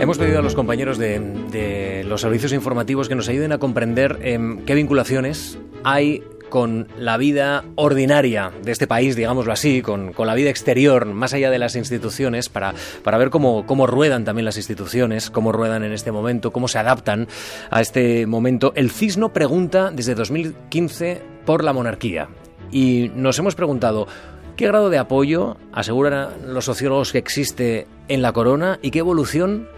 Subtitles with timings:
[0.00, 4.64] Hemos pedido a los compañeros de, los servicios informativos que nos ayuden a comprender em,
[4.64, 10.48] qué vinculaciones hay con la vida ordinaria de este país, digámoslo así, con, la vida
[10.48, 12.72] exterior, más allá de las instituciones, para,
[13.04, 16.78] para ver cómo, cómo ruedan también las instituciones, cómo ruedan en este momento, cómo se
[16.78, 17.28] adaptan
[17.70, 18.72] a este momento.
[18.76, 22.30] El CISNO pregunta desde 2015 por la monarquía.
[22.72, 24.06] Y nos hemos preguntado,
[24.56, 29.68] ¿qué grado de apoyo aseguran los sociólogos que existe en la corona y qué evolución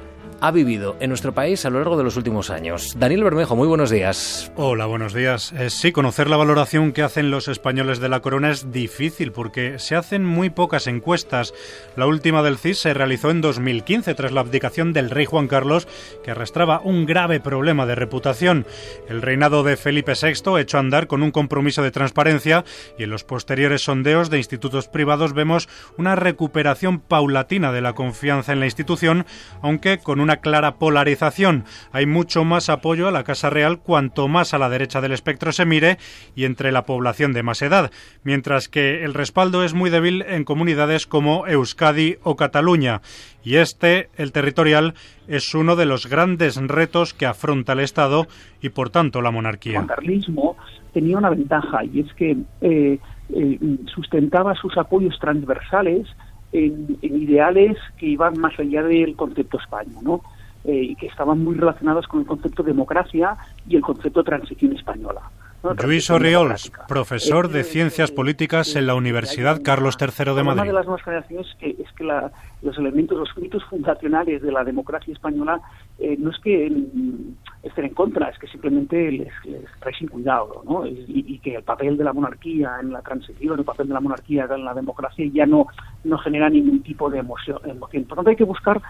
[0.43, 2.97] ha vivido en nuestro país a lo largo de los últimos años.
[2.99, 4.51] Daniel Bermejo, muy buenos días.
[4.57, 5.53] Hola, buenos días.
[5.53, 9.79] Eh, sí, conocer la valoración que hacen los españoles de la corona es difícil porque
[9.79, 11.55] se hacen muy pocas encuestas.
[11.95, 15.87] La última del CIS se realizó en 2015 tras la abdicación del rey Juan Carlos,
[16.25, 18.67] que arrastraba un grave problema de reputación.
[19.09, 22.65] El reinado de Felipe VI echó a andar con un compromiso de transparencia
[22.99, 25.69] y en los posteriores sondeos de institutos privados vemos
[25.99, 29.25] una recuperación paulatina de la confianza en la institución,
[29.63, 31.65] aunque con una clara polarización.
[31.93, 35.53] Hay mucho más apoyo a la Casa Real cuanto más a la derecha del espectro
[35.53, 35.99] se mire
[36.35, 37.91] y entre la población de más edad,
[38.25, 43.01] mientras que el respaldo es muy débil en comunidades como Euskadi o Cataluña.
[43.45, 44.95] Y este, el territorial,
[45.29, 48.27] es uno de los grandes retos que afronta el Estado
[48.61, 49.81] y, por tanto, la monarquía.
[49.81, 50.57] El carlismo
[50.93, 52.99] tenía una ventaja y es que eh,
[53.31, 56.07] eh, sustentaba sus apoyos transversales
[56.53, 60.21] en, ideales que iban más allá del concepto España, ¿no?
[60.65, 63.37] Eh, y que estaban muy relacionados con el concepto democracia
[63.69, 65.23] y el concepto transición española.
[65.85, 70.63] Luis Oriols, profesor de Ciencias Políticas en la Universidad Carlos III de Madrid.
[70.63, 74.51] Una de las nuevas generaciones es que, es que los elementos, los mitos fundacionales de
[74.51, 75.61] la democracia española
[76.01, 79.33] eh, no es que mm, estén en contra, es que simplemente les,
[79.79, 80.85] trae sin cuidado, ¿no?
[80.85, 84.49] Y, que el papel de la monarquía en la transición, el papel de la monarquía
[84.51, 85.67] en la democracia ya no,
[86.05, 87.59] no genera ningún tipo de emoción.
[87.65, 88.05] emoción.
[88.05, 88.81] Por lo tanto, hay que buscar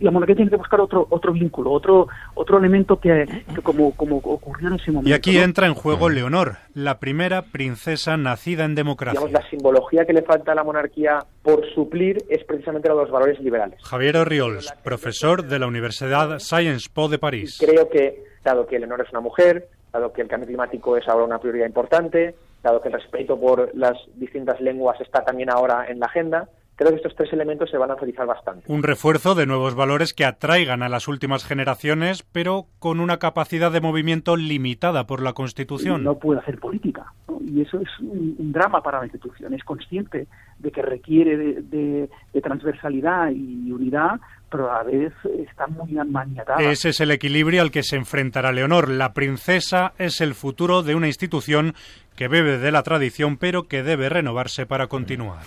[0.00, 3.26] la monarquía tiene que buscar otro otro vínculo, otro otro elemento que,
[3.62, 5.10] como, como ocurrió en ese momento.
[5.10, 9.20] Y aquí entra en juego Leonor, la primera princesa nacida en democracia.
[9.30, 13.10] la simbología que le falta a la monarquía por suplir es precisamente la de los
[13.10, 13.82] valores liberales.
[13.82, 17.58] Javier Oriols, profesor de la Universidad Sciences Po de París.
[17.60, 21.24] Creo que, dado que Leonor es una mujer, dado que el cambio climático es ahora
[21.24, 26.00] una prioridad importante, dado que el respeto por las distintas lenguas está también ahora en
[26.00, 28.70] la agenda, creo que estos tres elementos se van a utilizar bastante.
[28.72, 33.70] Un refuerzo de nuevos valores que atraigan a las últimas generaciones, pero con una capacidad
[33.70, 36.02] de movimiento limitada por la Constitución.
[36.02, 37.12] No puede hacer política,
[37.44, 39.54] y eso es un, drama para la institución.
[39.54, 40.26] Es consciente
[40.58, 44.20] de que requiere de, de transversalidad y unidad,
[44.52, 46.62] pero a la vez está muy maniatada.
[46.62, 48.90] Ese es el equilibrio al que se enfrentará Leonor.
[48.90, 51.74] La princesa es el futuro de una institución
[52.14, 55.40] que bebe de la tradición, pero que debe renovarse para continuar.